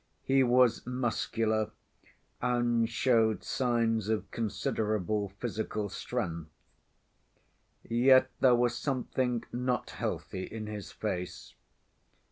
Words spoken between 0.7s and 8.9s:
muscular, and showed signs of considerable physical strength. Yet there was